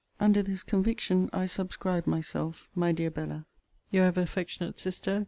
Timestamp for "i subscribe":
1.31-2.07